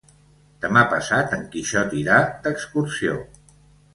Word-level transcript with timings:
Demà 0.63 0.81
passat 0.93 1.35
en 1.37 1.43
Quixot 1.57 1.93
irà 2.01 2.17
d'excursió. 2.47 3.21